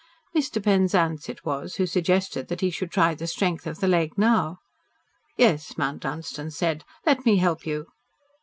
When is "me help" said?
7.23-7.67